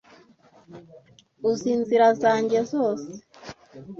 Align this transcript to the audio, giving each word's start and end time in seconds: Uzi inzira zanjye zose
Uzi 1.49 1.67
inzira 1.75 2.07
zanjye 2.21 2.57
zose 2.71 3.09